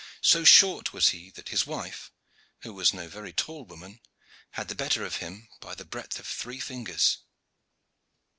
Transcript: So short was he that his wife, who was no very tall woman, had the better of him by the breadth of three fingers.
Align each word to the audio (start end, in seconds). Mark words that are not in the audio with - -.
So 0.23 0.43
short 0.43 0.93
was 0.93 1.09
he 1.09 1.29
that 1.29 1.49
his 1.49 1.67
wife, 1.67 2.11
who 2.61 2.73
was 2.73 2.91
no 2.91 3.07
very 3.07 3.31
tall 3.31 3.65
woman, 3.65 4.01
had 4.53 4.67
the 4.67 4.73
better 4.73 5.05
of 5.05 5.17
him 5.17 5.47
by 5.59 5.75
the 5.75 5.85
breadth 5.85 6.17
of 6.17 6.25
three 6.25 6.59
fingers. 6.59 7.19